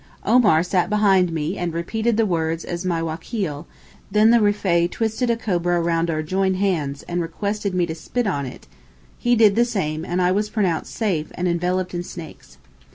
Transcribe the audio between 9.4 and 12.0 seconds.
the same and I was pronounced safe and enveloped